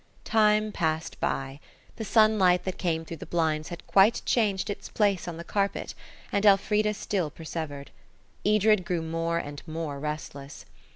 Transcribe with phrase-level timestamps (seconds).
[0.25, 1.59] Time passed by.
[1.97, 5.93] The sunlight that came through the blinds had quite changed its place on the carpet,
[6.31, 7.91] and still Elfrida persevered.
[8.43, 10.65] Edred grew more and more restless.